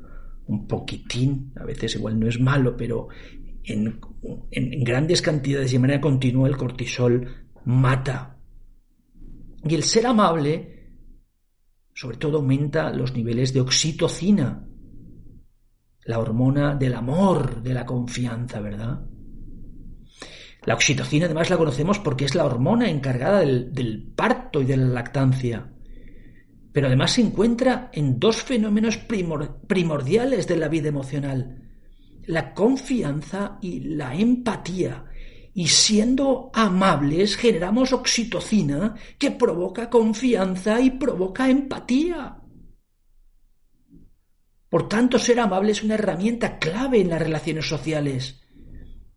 Un 0.46 0.68
poquitín, 0.68 1.52
a 1.56 1.64
veces 1.64 1.96
igual 1.96 2.20
no 2.20 2.28
es 2.28 2.38
malo, 2.38 2.76
pero 2.76 3.08
en, 3.64 3.98
en 4.50 4.84
grandes 4.84 5.22
cantidades 5.22 5.70
y 5.72 5.76
de 5.76 5.80
manera 5.80 6.00
continua 6.00 6.46
el 6.46 6.58
cortisol 6.58 7.48
mata. 7.64 8.33
Y 9.66 9.74
el 9.74 9.82
ser 9.82 10.06
amable, 10.06 10.90
sobre 11.94 12.16
todo, 12.16 12.38
aumenta 12.38 12.90
los 12.90 13.14
niveles 13.14 13.52
de 13.52 13.60
oxitocina, 13.60 14.66
la 16.04 16.18
hormona 16.18 16.74
del 16.74 16.94
amor, 16.94 17.62
de 17.62 17.74
la 17.74 17.86
confianza, 17.86 18.60
¿verdad? 18.60 19.06
La 20.66 20.74
oxitocina 20.74 21.26
además 21.26 21.50
la 21.50 21.58
conocemos 21.58 21.98
porque 21.98 22.24
es 22.24 22.34
la 22.34 22.44
hormona 22.44 22.88
encargada 22.88 23.40
del, 23.40 24.12
parto 24.16 24.62
y 24.62 24.64
de 24.64 24.76
la 24.76 24.86
lactancia. 24.86 25.70
Pero 26.72 26.86
además 26.86 27.12
se 27.12 27.20
encuentra 27.20 27.90
en 27.92 28.18
dos 28.18 28.42
fenómenos 28.42 28.96
primordiales 28.96 30.48
de 30.48 30.56
la 30.56 30.68
vida 30.68 30.88
emocional, 30.88 31.70
la 32.26 32.54
confianza 32.54 33.58
y 33.60 33.80
la 33.80 34.14
empatía. 34.14 35.04
Y 35.54 35.68
siendo 35.68 36.50
amables 36.52 37.36
generamos 37.36 37.92
oxitocina 37.92 38.94
que 39.18 39.30
provoca 39.30 39.88
confianza 39.88 40.80
y 40.80 40.90
provoca 40.90 41.48
empatía. 41.48 42.38
Por 44.68 44.88
tanto, 44.88 45.20
ser 45.20 45.38
amable 45.38 45.70
es 45.70 45.84
una 45.84 45.94
herramienta 45.94 46.58
clave 46.58 47.00
en 47.00 47.08
las 47.08 47.22
relaciones 47.22 47.68
sociales 47.68 48.42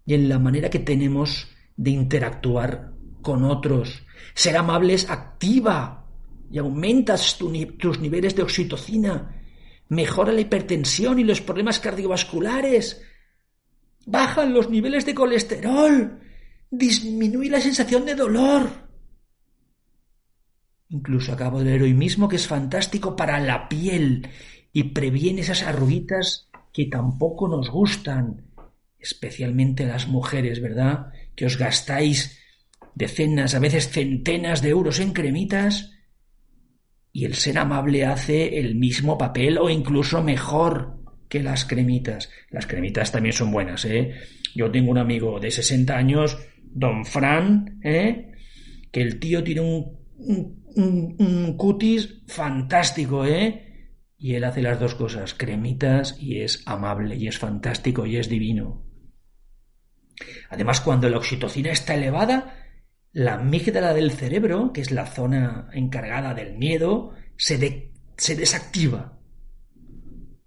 y 0.06 0.14
en 0.14 0.30
la 0.30 0.38
manera 0.38 0.70
que 0.70 0.78
tenemos 0.78 1.48
de 1.76 1.90
interactuar 1.90 2.94
con 3.24 3.44
otros. 3.44 4.06
Ser 4.36 4.56
amable 4.56 4.94
es 4.94 5.10
activa 5.10 6.06
y 6.52 6.60
aumentas 6.60 7.38
tus 7.38 8.00
niveles 8.00 8.36
de 8.36 8.44
oxitocina, 8.44 9.42
mejora 9.90 10.32
la 10.32 10.42
hipertensión 10.42 11.20
y 11.20 11.24
los 11.24 11.42
problemas 11.42 11.80
cardiovasculares, 11.80 13.02
bajan 14.06 14.54
los 14.54 14.70
niveles 14.70 15.06
de 15.06 15.16
colesterol, 15.16 16.20
disminuye 16.70 17.50
la 17.50 17.62
sensación 17.62 18.06
de 18.06 18.16
dolor. 18.16 18.88
Incluso 20.90 21.34
acabo 21.34 21.60
de 21.60 21.66
leer 21.66 21.82
hoy 21.84 21.94
mismo 21.94 22.28
que 22.28 22.38
es 22.38 22.48
fantástico 22.48 23.16
para 23.16 23.40
la 23.40 23.68
piel 23.68 24.30
y 24.72 24.84
previene 24.84 25.42
esas 25.42 25.64
arruguitas 25.64 26.50
que 26.72 26.86
tampoco 26.86 27.48
nos 27.48 27.70
gustan, 27.70 28.52
especialmente 29.00 29.86
las 29.86 30.08
mujeres, 30.08 30.62
¿verdad? 30.62 31.12
Que 31.36 31.46
os 31.46 31.58
gastáis 31.58 32.40
decenas, 32.96 33.54
a 33.54 33.60
veces 33.60 33.90
centenas 33.90 34.62
de 34.62 34.70
euros 34.70 35.00
en 35.00 35.14
cremitas 35.14 35.92
y 37.12 37.26
el 37.26 37.36
ser 37.36 37.58
amable 37.58 38.06
hace 38.06 38.60
el 38.60 38.76
mismo 38.76 39.18
papel 39.18 39.58
o 39.58 39.70
incluso 39.70 40.24
mejor 40.24 40.98
que 41.30 41.44
las 41.44 41.66
cremitas. 41.66 42.30
Las 42.50 42.68
cremitas 42.68 43.12
también 43.12 43.34
son 43.34 43.52
buenas, 43.52 43.86
¿eh? 43.86 44.14
Yo 44.56 44.72
tengo 44.72 44.92
un 44.92 44.98
amigo 44.98 45.40
de 45.40 45.52
60 45.52 45.96
años, 45.96 46.38
don 46.78 47.06
Fran, 47.06 47.80
¿eh? 47.84 48.32
Que 48.92 49.02
el 49.02 49.20
tío 49.20 49.44
tiene 49.44 49.62
un, 49.62 49.98
un, 50.76 51.16
un 51.20 51.58
cutis 51.58 52.24
fantástico, 52.28 53.26
¿eh? 53.26 53.64
Y 54.18 54.36
él 54.36 54.44
hace 54.44 54.62
las 54.62 54.80
dos 54.80 54.96
cosas, 54.96 55.34
cremitas 55.34 56.18
y 56.20 56.42
es 56.42 56.64
amable 56.66 57.16
y 57.16 57.28
es 57.28 57.38
fantástico 57.38 58.06
y 58.06 58.18
es 58.18 58.30
divino. 58.30 58.84
Además, 60.50 60.82
cuando 60.82 61.10
la 61.10 61.18
oxitocina 61.18 61.72
está 61.72 61.96
elevada, 61.96 62.56
la 63.12 63.36
amígdala 63.36 63.94
del 63.94 64.12
cerebro, 64.12 64.72
que 64.74 64.82
es 64.82 64.92
la 64.92 65.06
zona 65.06 65.70
encargada 65.74 66.34
del 66.34 66.58
miedo, 66.58 67.14
se, 67.36 67.92
se 68.18 68.36
desactiva. 68.36 69.17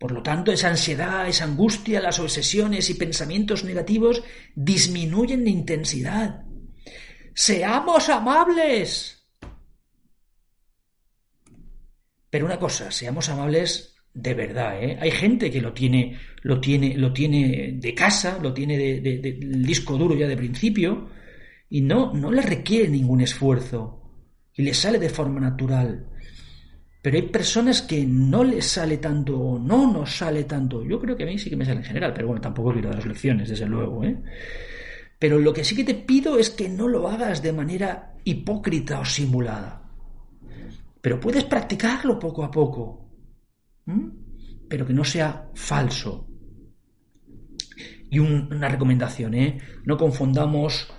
Por 0.00 0.12
lo 0.12 0.22
tanto, 0.22 0.50
esa 0.50 0.70
ansiedad, 0.70 1.28
esa 1.28 1.44
angustia, 1.44 2.00
las 2.00 2.18
obsesiones 2.20 2.88
y 2.88 2.94
pensamientos 2.94 3.64
negativos 3.64 4.22
disminuyen 4.54 5.44
de 5.44 5.50
intensidad. 5.50 6.42
Seamos 7.34 8.08
amables. 8.08 9.28
Pero 12.30 12.46
una 12.46 12.58
cosa, 12.58 12.90
seamos 12.90 13.28
amables 13.28 13.94
de 14.14 14.32
verdad, 14.32 14.82
¿eh? 14.82 14.96
Hay 14.98 15.10
gente 15.10 15.50
que 15.50 15.60
lo 15.60 15.74
tiene, 15.74 16.18
lo 16.40 16.62
tiene, 16.62 16.96
lo 16.96 17.12
tiene 17.12 17.72
de 17.74 17.94
casa, 17.94 18.38
lo 18.40 18.54
tiene 18.54 18.78
de, 18.78 19.00
del 19.02 19.62
disco 19.62 19.98
duro 19.98 20.14
ya 20.14 20.26
de 20.26 20.36
principio, 20.38 21.10
y 21.68 21.82
no, 21.82 22.14
no 22.14 22.32
le 22.32 22.40
requiere 22.40 22.88
ningún 22.88 23.20
esfuerzo, 23.20 24.00
y 24.54 24.62
le 24.62 24.72
sale 24.72 24.98
de 24.98 25.10
forma 25.10 25.40
natural. 25.40 26.06
Pero 27.02 27.16
hay 27.16 27.22
personas 27.22 27.80
que 27.82 28.04
no 28.04 28.44
les 28.44 28.66
sale 28.66 28.98
tanto 28.98 29.38
o 29.38 29.58
no 29.58 29.90
nos 29.90 30.16
sale 30.16 30.44
tanto. 30.44 30.84
Yo 30.84 31.00
creo 31.00 31.16
que 31.16 31.22
a 31.22 31.26
mí 31.26 31.38
sí 31.38 31.48
que 31.48 31.56
me 31.56 31.64
sale 31.64 31.78
en 31.78 31.84
general, 31.84 32.12
pero 32.14 32.26
bueno, 32.28 32.42
tampoco 32.42 32.72
quiero 32.72 32.90
dar 32.90 33.06
lecciones, 33.06 33.48
desde 33.48 33.66
luego, 33.66 34.04
¿eh? 34.04 34.18
Pero 35.18 35.38
lo 35.38 35.52
que 35.52 35.64
sí 35.64 35.74
que 35.76 35.84
te 35.84 35.94
pido 35.94 36.38
es 36.38 36.50
que 36.50 36.68
no 36.68 36.88
lo 36.88 37.08
hagas 37.08 37.42
de 37.42 37.52
manera 37.52 38.14
hipócrita 38.24 39.00
o 39.00 39.04
simulada. 39.04 39.82
Pero 41.00 41.18
puedes 41.18 41.44
practicarlo 41.44 42.18
poco 42.18 42.44
a 42.44 42.50
poco, 42.50 43.08
pero 44.68 44.86
que 44.86 44.92
no 44.92 45.04
sea 45.04 45.48
falso. 45.54 46.26
Y 48.10 48.18
un- 48.18 48.52
una 48.52 48.68
recomendación, 48.68 49.34
¿eh? 49.34 49.58
No 49.84 49.96
confundamos 49.96 50.92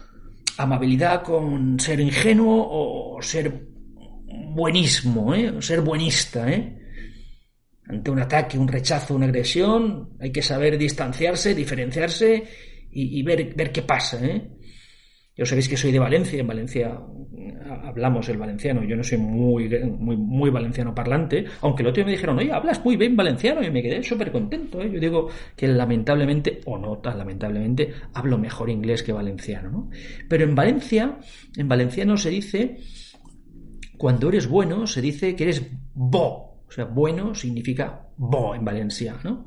amabilidad 0.58 1.24
con 1.24 1.80
ser 1.80 2.00
ingenuo 2.00 2.68
o 2.70 3.22
ser 3.22 3.68
buenismo, 4.50 5.34
¿eh? 5.34 5.54
Ser 5.60 5.82
buenista, 5.82 6.52
¿eh? 6.52 6.78
Ante 7.88 8.12
un 8.12 8.20
ataque, 8.20 8.58
un 8.58 8.68
rechazo, 8.68 9.16
una 9.16 9.26
agresión, 9.26 10.12
hay 10.20 10.32
que 10.32 10.42
saber 10.42 10.78
distanciarse, 10.78 11.54
diferenciarse 11.54 12.44
y, 12.92 13.20
y 13.20 13.24
ver, 13.24 13.54
ver 13.56 13.72
qué 13.72 13.82
pasa, 13.82 14.26
¿eh? 14.26 14.50
Yo 15.36 15.46
sabéis 15.46 15.70
que 15.70 15.78
soy 15.78 15.92
de 15.92 16.00
Valencia, 16.00 16.40
en 16.40 16.48
Valencia 16.48 17.00
hablamos 17.84 18.28
el 18.30 18.38
valenciano, 18.38 18.84
yo 18.84 18.96
no 18.96 19.04
soy 19.04 19.18
muy, 19.18 19.70
muy, 19.70 20.18
muy 20.18 20.50
valenciano 20.50 20.94
parlante, 20.94 21.46
aunque 21.62 21.84
el 21.84 21.90
otro 21.90 22.02
día 22.02 22.06
me 22.06 22.12
dijeron, 22.12 22.38
oye, 22.38 22.52
hablas 22.52 22.84
muy 22.84 22.98
bien 22.98 23.16
valenciano, 23.16 23.64
y 23.64 23.72
me 23.72 23.82
quedé 23.82 24.04
súper 24.04 24.32
contento, 24.32 24.82
¿eh? 24.82 24.90
yo 24.92 25.00
digo 25.00 25.30
que 25.56 25.68
lamentablemente, 25.68 26.60
o 26.66 26.78
no 26.78 26.98
tan 26.98 27.18
lamentablemente, 27.18 27.94
hablo 28.14 28.38
mejor 28.38 28.70
inglés 28.70 29.04
que 29.04 29.14
valenciano, 29.14 29.70
¿no? 29.70 29.90
Pero 30.28 30.44
en 30.44 30.56
Valencia, 30.56 31.18
en 31.56 31.68
valenciano 31.68 32.18
se 32.18 32.30
dice, 32.30 32.78
cuando 34.02 34.30
eres 34.30 34.48
bueno, 34.48 34.88
se 34.88 35.00
dice 35.00 35.36
que 35.36 35.44
eres 35.44 35.64
bo, 35.94 36.64
o 36.68 36.72
sea, 36.72 36.86
bueno 36.86 37.36
significa 37.36 38.08
bo 38.18 38.56
en 38.56 38.66
Valencia, 38.66 39.20
¿no? 39.24 39.46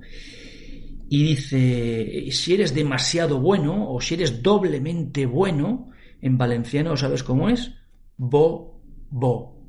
Y 1.08 1.25
dice, 1.25 2.30
si 2.30 2.54
eres 2.54 2.73
demasiado 2.73 3.40
bueno 3.40 3.90
o 3.90 4.00
si 4.00 4.14
eres 4.14 4.44
doblemente 4.44 5.26
bueno, 5.26 5.90
en 6.20 6.38
valenciano, 6.38 6.96
¿sabes 6.96 7.25
cómo 7.25 7.49
es? 7.49 7.73
Bo, 8.16 8.80
bo. 9.11 9.61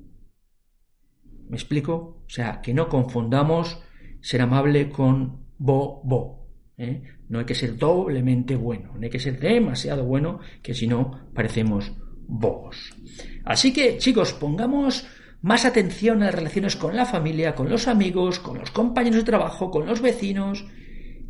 ¿Me 1.49 1.57
explico? 1.57 2.21
O 2.23 2.29
sea, 2.29 2.61
que 2.61 2.71
no 2.71 2.87
confundamos 2.87 3.79
ser 4.21 4.43
amable 4.43 4.91
con 4.91 5.47
bo, 5.57 5.99
bo. 6.03 6.47
¿eh? 6.77 7.01
No 7.27 7.39
hay 7.39 7.45
que 7.45 7.55
ser 7.55 7.75
doblemente 7.75 8.55
bueno, 8.55 8.93
no 8.93 9.01
hay 9.01 9.09
que 9.09 9.17
ser 9.17 9.39
demasiado 9.39 10.05
bueno, 10.05 10.41
que 10.61 10.75
si 10.75 10.85
no 10.85 11.31
parecemos 11.33 11.91
Así 13.43 13.71
que, 13.71 13.97
chicos, 13.97 14.33
pongamos 14.33 15.05
más 15.41 15.65
atención 15.65 16.23
a 16.23 16.25
las 16.25 16.35
relaciones 16.35 16.75
con 16.75 16.95
la 16.95 17.05
familia, 17.05 17.53
con 17.53 17.69
los 17.69 17.87
amigos, 17.87 18.39
con 18.39 18.57
los 18.57 18.71
compañeros 18.71 19.19
de 19.19 19.25
trabajo, 19.25 19.69
con 19.69 19.85
los 19.85 20.01
vecinos 20.01 20.65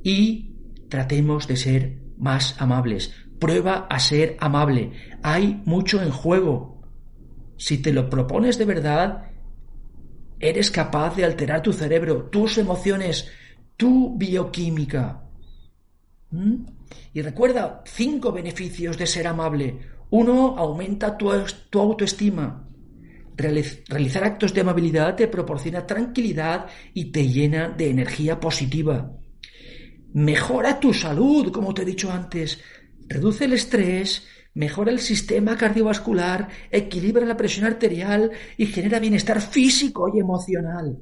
y 0.03 0.55
tratemos 0.89 1.47
de 1.47 1.57
ser 1.57 1.97
más 2.17 2.55
amables. 2.61 3.13
Prueba 3.39 3.87
a 3.89 3.99
ser 3.99 4.37
amable. 4.39 4.91
Hay 5.21 5.61
mucho 5.65 6.01
en 6.01 6.11
juego. 6.11 6.81
Si 7.57 7.81
te 7.81 7.91
lo 7.91 8.09
propones 8.09 8.57
de 8.57 8.65
verdad, 8.65 9.31
eres 10.39 10.71
capaz 10.71 11.15
de 11.15 11.25
alterar 11.25 11.61
tu 11.61 11.73
cerebro, 11.73 12.29
tus 12.29 12.57
emociones, 12.57 13.29
tu 13.75 14.17
bioquímica. 14.17 15.23
¿Mm? 16.31 16.65
Y 17.13 17.21
recuerda 17.21 17.83
cinco 17.85 18.31
beneficios 18.31 18.97
de 18.97 19.07
ser 19.07 19.27
amable. 19.27 19.94
Uno, 20.12 20.55
aumenta 20.57 21.17
tu, 21.17 21.31
autoestima. 21.79 22.67
Realiz- 23.35 23.83
Realizar 23.88 24.24
actos 24.24 24.53
de 24.53 24.62
amabilidad 24.62 25.15
te 25.15 25.27
proporciona 25.27 25.85
tranquilidad 25.85 26.67
y 26.93 27.05
te 27.12 27.27
llena 27.27 27.69
de 27.69 27.89
energía 27.89 28.39
positiva. 28.39 29.12
Mejora 30.13 30.79
tu 30.79 30.93
salud, 30.93 31.51
como 31.51 31.74
te 31.74 31.81
he 31.81 31.85
dicho 31.85 32.12
antes. 32.12 32.62
Reduce 33.07 33.45
el 33.45 33.53
estrés, 33.53 34.25
mejora 34.53 34.91
el 34.91 35.00
sistema 35.00 35.57
cardiovascular, 35.57 36.47
equilibra 36.71 37.25
la 37.25 37.35
presión 37.35 37.65
arterial 37.65 38.31
y 38.57 38.67
genera 38.67 39.00
bienestar 39.00 39.41
físico 39.41 40.09
y 40.15 40.19
emocional. 40.19 40.97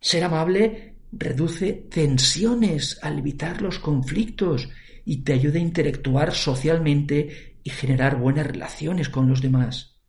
Ser 0.00 0.24
amable 0.24 0.96
reduce 1.12 1.72
tensiones 1.88 2.98
al 3.02 3.18
evitar 3.20 3.62
los 3.62 3.78
conflictos 3.78 4.68
y 5.04 5.24
te 5.24 5.32
ayuda 5.32 5.58
a 5.58 5.62
interactuar 5.62 6.34
socialmente 6.34 7.58
y 7.62 7.70
generar 7.70 8.16
buenas 8.16 8.46
relaciones 8.46 9.08
con 9.08 9.28
los 9.28 9.40
demás. 9.40 10.00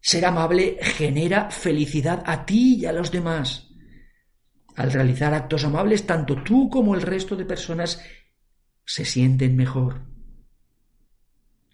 Ser 0.00 0.24
amable 0.24 0.78
genera 0.80 1.50
felicidad 1.50 2.22
a 2.26 2.46
ti 2.46 2.76
y 2.76 2.86
a 2.86 2.92
los 2.92 3.10
demás. 3.10 3.68
Al 4.76 4.92
realizar 4.92 5.34
actos 5.34 5.64
amables, 5.64 6.06
tanto 6.06 6.42
tú 6.42 6.68
como 6.70 6.94
el 6.94 7.02
resto 7.02 7.34
de 7.34 7.44
personas 7.44 8.02
se 8.84 9.04
sienten 9.04 9.56
mejor. 9.56 10.06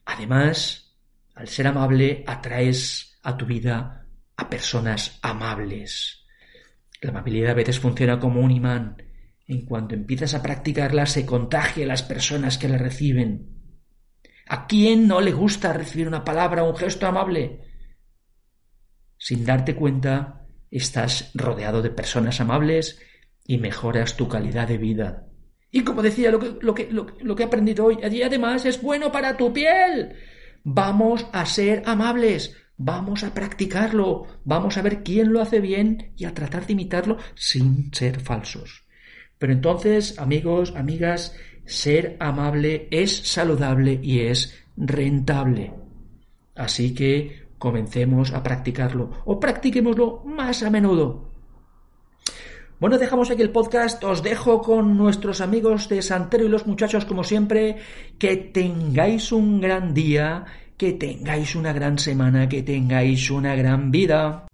Además, 0.07 0.97
al 1.35 1.49
ser 1.49 1.67
amable, 1.67 2.25
atraes 2.27 3.19
a 3.23 3.37
tu 3.37 3.45
vida 3.47 4.07
a 4.37 4.49
personas 4.49 5.19
amables. 5.23 6.27
La 7.01 7.11
amabilidad 7.11 7.51
a 7.51 7.55
veces 7.55 7.81
funciona 7.81 8.19
como 8.19 8.41
un 8.41 8.51
imán. 8.51 8.97
En 9.47 9.65
cuanto 9.67 9.95
empiezas 9.95 10.35
a 10.35 10.43
practicarla, 10.43 11.07
se 11.07 11.27
contagia 11.27 11.85
a 11.85 11.89
las 11.89 12.03
personas 12.03 12.59
que 12.59 12.69
la 12.69 12.79
reciben. 12.79 13.53
¿A 14.47 14.67
quién 14.67 15.09
no 15.09 15.21
le 15.21 15.33
gusta 15.33 15.73
recibir 15.73 16.09
una 16.09 16.25
palabra 16.25 16.65
un 16.65 16.77
gesto 16.77 17.07
amable? 17.07 17.61
Sin 19.19 19.45
darte 19.45 19.75
cuenta, 19.75 20.47
estás 20.71 21.31
rodeado 21.35 21.83
de 21.83 21.91
personas 21.91 22.41
amables 22.41 23.01
y 23.47 23.59
mejoras 23.59 24.17
tu 24.17 24.29
calidad 24.29 24.69
de 24.69 24.79
vida. 24.79 25.29
Y 25.71 25.85
como 25.85 26.03
decía, 26.03 26.31
lo 26.31 26.39
que, 26.39 26.59
lo 26.61 26.75
que, 26.75 26.89
lo, 26.91 27.35
que 27.35 27.43
he 27.43 27.47
aprendido 27.47 27.87
hoy, 27.87 27.99
además 28.03 28.67
es 28.67 28.83
bueno 28.83 29.11
para 29.11 29.37
tu 29.37 29.53
piel. 29.53 30.17
Vamos 30.65 31.27
a 31.33 31.47
ser 31.47 31.83
amables, 31.87 32.55
vamos 32.77 33.25
a 33.25 33.33
practicarlo, 33.33 34.27
vamos 34.45 34.77
a 34.77 34.83
ver 34.83 35.03
quién 35.03 35.33
lo 35.33 35.41
hace 35.41 35.61
bien 35.61 36.13
y 36.17 36.27
a 36.27 36.35
tratar 36.35 36.67
de 36.67 36.75
imitarlo 36.75 37.17
sin 37.35 37.93
ser 37.95 38.21
falsos. 38.21 38.87
Pero 39.43 39.55
entonces, 39.55 40.21
amigos, 40.21 40.73
amigas, 40.77 41.35
ser 41.65 42.17
amable 42.21 42.87
es 42.93 43.29
saludable 43.29 43.99
y 44.01 44.21
es 44.21 44.57
rentable. 44.77 45.73
Así 46.55 46.95
que 46.95 47.49
comencemos 47.59 48.33
a 48.35 48.41
practicarlo 48.41 49.11
o 49.25 49.41
practiquémoslo 49.41 50.23
más 50.27 50.63
a 50.63 50.71
menudo. 50.71 51.33
Bueno, 52.79 52.99
dejamos 52.99 53.33
aquí 53.33 53.43
el 53.43 53.51
podcast. 53.51 54.05
Os 54.05 54.23
dejo 54.23 54.63
con 54.63 54.97
nuestros 54.97 55.41
amigos 55.41 55.89
de 55.89 56.03
Santero 56.03 56.45
y 56.45 56.49
los 56.49 56.69
muchachos, 56.69 57.05
como 57.05 57.25
siempre. 57.25 57.79
Que 58.21 58.37
tengáis 58.37 59.33
un 59.33 59.61
gran 59.61 59.93
día, 59.93 60.45
que 60.77 60.93
tengáis 60.93 61.57
una 61.57 61.73
gran 61.73 61.99
semana, 61.99 62.49
que 62.49 62.63
tengáis 62.63 63.29
una 63.29 63.57
gran 63.57 63.91
vida. 63.91 64.47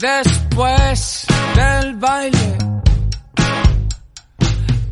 Después 0.00 1.26
del 1.54 1.96
baile. 1.96 2.58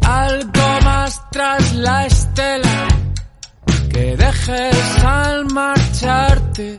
Algo 0.07 0.81
más 0.85 1.23
tras 1.31 1.75
la 1.75 2.07
estela 2.07 2.88
que 3.90 4.16
dejes 4.16 5.05
al 5.05 5.47
marcharte. 5.47 6.79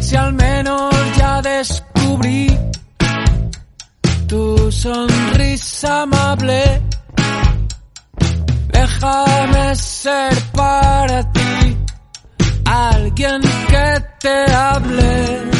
Si 0.00 0.16
al 0.16 0.32
menos 0.34 0.94
ya 1.18 1.42
descubrí 1.42 2.58
tu 4.28 4.70
sonrisa 4.70 6.02
amable. 6.02 6.82
Déjame 8.72 9.74
ser 9.74 10.32
para 10.52 11.32
ti 11.32 11.76
alguien 12.64 13.40
que 13.68 14.04
te 14.20 14.52
hable. 14.52 15.59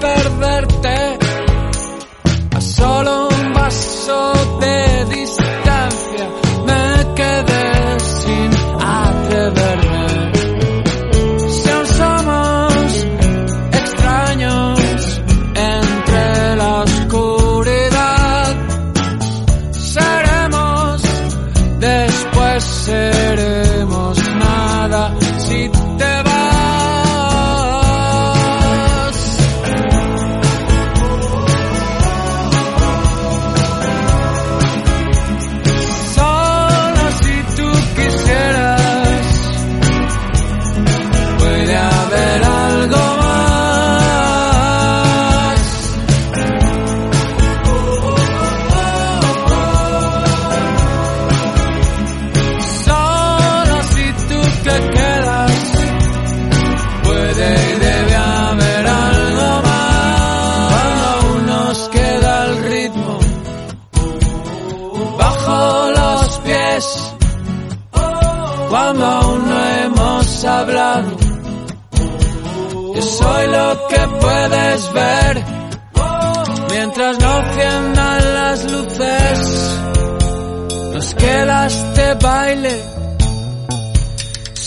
Perderte. 0.00 1.18
A 2.54 2.60
solo 2.60 3.28
un 3.28 3.52
vaso 3.52 4.32
de 4.60 5.04
distancia 5.06 5.45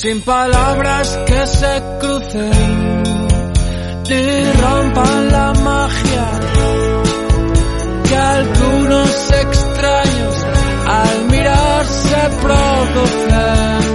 sin 0.10 0.22
palabras 0.22 1.20
que 1.28 1.46
se 1.46 1.84
crucen 2.00 3.04
y 4.06 4.62
la 5.30 5.54
magia 5.64 6.28
que 8.08 8.16
algunos 8.16 9.32
extraños 9.44 10.46
al 10.88 11.26
mirarse 11.30 12.18
producen. 12.42 13.89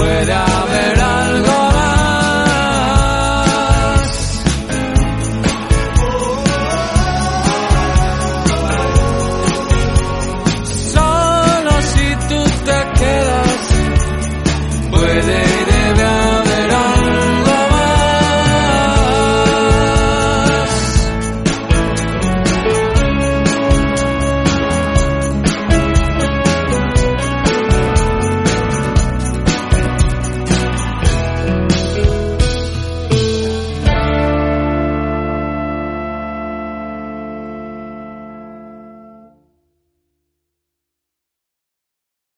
fuera. 0.00 0.49